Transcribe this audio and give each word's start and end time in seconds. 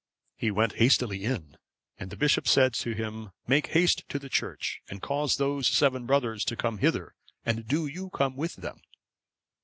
He 0.35 0.49
went 0.49 0.77
hastily 0.77 1.23
in, 1.25 1.57
and 1.99 2.09
the 2.09 2.15
bishop 2.17 2.47
said 2.47 2.73
to 2.73 2.93
him, 2.93 3.29
"Make 3.45 3.67
haste 3.67 4.03
to 4.09 4.17
the 4.17 4.29
church, 4.29 4.81
and 4.89 4.99
cause 4.99 5.35
those 5.37 5.67
seven 5.67 6.07
brothers 6.07 6.43
to 6.45 6.55
come 6.55 6.79
hither, 6.79 7.13
and 7.45 7.67
do 7.67 7.85
you 7.85 8.09
come 8.09 8.35
with 8.35 8.55
them." 8.55 8.81